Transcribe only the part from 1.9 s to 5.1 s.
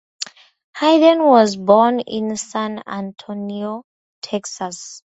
in San Antonio, Texas.